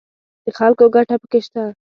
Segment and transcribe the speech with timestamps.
[0.45, 1.63] د خلکو ګټه پکې شته